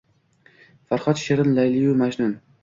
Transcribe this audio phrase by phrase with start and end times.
[0.93, 2.35] Farhod-Shirin, Layli-yu Majnun